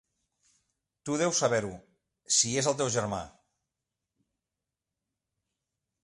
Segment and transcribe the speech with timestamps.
[1.09, 1.73] Tu deus saber-ho,
[2.37, 3.19] si és el teu germà.